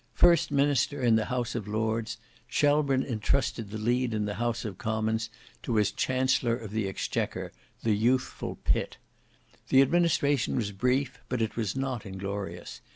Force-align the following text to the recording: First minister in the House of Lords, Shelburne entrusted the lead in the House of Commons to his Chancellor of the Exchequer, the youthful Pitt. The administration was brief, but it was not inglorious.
First 0.15 0.49
minister 0.49 0.99
in 0.99 1.15
the 1.15 1.25
House 1.25 1.53
of 1.53 1.67
Lords, 1.67 2.17
Shelburne 2.47 3.03
entrusted 3.03 3.69
the 3.69 3.77
lead 3.77 4.15
in 4.15 4.25
the 4.25 4.33
House 4.33 4.65
of 4.65 4.79
Commons 4.79 5.29
to 5.61 5.75
his 5.75 5.91
Chancellor 5.91 6.55
of 6.57 6.71
the 6.71 6.87
Exchequer, 6.87 7.51
the 7.83 7.93
youthful 7.95 8.55
Pitt. 8.63 8.97
The 9.69 9.83
administration 9.83 10.55
was 10.55 10.71
brief, 10.71 11.19
but 11.29 11.39
it 11.39 11.55
was 11.55 11.75
not 11.75 12.03
inglorious. 12.07 12.81